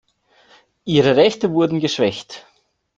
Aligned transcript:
Ihre 0.83 1.15
Rechte 1.15 1.51
wurden 1.51 1.79
geschwächt. 1.79 2.47